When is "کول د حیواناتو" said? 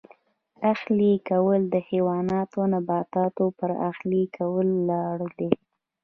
1.29-2.55